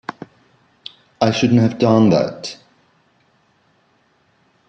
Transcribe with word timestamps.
I 1.21 1.29
shouldn't 1.29 1.59
have 1.61 1.77
done 1.77 2.09
that. 2.09 2.57